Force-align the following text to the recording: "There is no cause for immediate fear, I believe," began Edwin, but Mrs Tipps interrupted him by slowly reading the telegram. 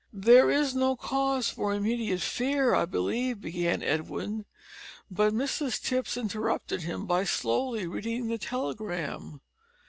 "There 0.11 0.49
is 0.49 0.73
no 0.73 0.95
cause 0.95 1.49
for 1.51 1.71
immediate 1.75 2.21
fear, 2.21 2.73
I 2.73 2.85
believe," 2.85 3.39
began 3.41 3.83
Edwin, 3.83 4.45
but 5.11 5.31
Mrs 5.31 5.79
Tipps 5.79 6.17
interrupted 6.17 6.81
him 6.81 7.05
by 7.05 7.23
slowly 7.23 7.85
reading 7.85 8.25
the 8.25 8.39
telegram. 8.39 9.41